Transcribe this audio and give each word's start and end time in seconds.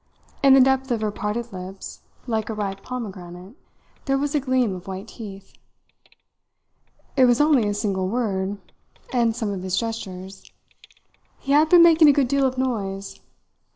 In 0.41 0.55
the 0.55 0.59
depth 0.59 0.89
of 0.89 1.01
her 1.01 1.11
parted 1.11 1.53
lips, 1.53 2.01
like 2.25 2.49
a 2.49 2.55
ripe 2.55 2.81
pomegranate, 2.81 3.53
there 4.05 4.17
was 4.17 4.33
a 4.33 4.39
gleam 4.39 4.73
of 4.75 4.87
white 4.87 5.07
teeth. 5.09 5.53
"It 7.15 7.25
was 7.25 7.39
only 7.39 7.67
a 7.67 7.73
single 7.75 8.07
word 8.09 8.57
and 9.13 9.35
some 9.35 9.51
of 9.51 9.61
his 9.61 9.77
gestures. 9.77 10.51
He 11.37 11.51
had 11.51 11.69
been 11.69 11.83
making 11.83 12.07
a 12.09 12.13
good 12.13 12.27
deal 12.29 12.47
of 12.47 12.57
noise. 12.57 13.19